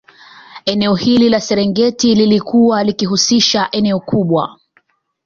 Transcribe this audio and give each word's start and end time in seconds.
Eneo 0.65 0.95
hili 0.95 1.29
la 1.29 1.39
Serengeti 1.39 2.15
lilikuwa 2.15 2.83
likihusisha 2.83 3.69
eneo 3.71 3.99
kubwa 3.99 4.57